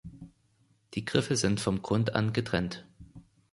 [0.95, 2.87] Die Griffel sind vom Grund an getrennt.